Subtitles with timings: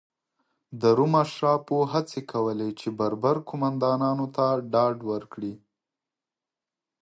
[0.81, 5.53] د روم اشرافو هڅې کولې چې بربر قومندانانو ته ډاډ ورکړي.